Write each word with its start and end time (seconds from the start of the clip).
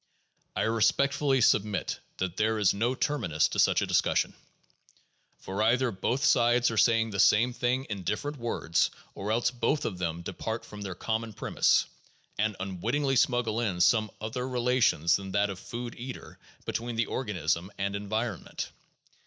I 0.55 0.61
respectfully 0.63 1.41
submit 1.41 1.99
that 2.17 2.35
there 2.35 2.57
is 2.57 2.73
no 2.73 2.95
terminus 2.95 3.47
to 3.49 3.59
such 3.59 3.83
a 3.83 3.85
discus 3.85 4.17
sion. 4.17 4.33
For 5.37 5.61
either 5.61 5.91
both 5.91 6.23
sides 6.23 6.71
are 6.71 6.77
saying 6.77 7.11
the 7.11 7.19
same 7.19 7.53
thing 7.53 7.83
in 7.85 8.01
different 8.01 8.37
words, 8.37 8.89
or 9.13 9.31
else 9.31 9.51
both 9.51 9.85
of 9.85 9.99
them 9.99 10.23
depart 10.23 10.65
from 10.65 10.81
their 10.81 10.95
common 10.95 11.33
premise, 11.33 11.85
and 12.39 12.55
unwittingly 12.59 13.15
smuggle 13.15 13.59
in 13.59 13.79
some 13.79 14.09
other 14.19 14.49
relations 14.49 15.17
than 15.17 15.33
that 15.33 15.51
of 15.51 15.59
food 15.59 15.93
eater 15.93 16.39
between 16.65 16.95
the 16.95 17.05
organism 17.05 17.71
and 17.77 17.95
environment. 17.95 18.71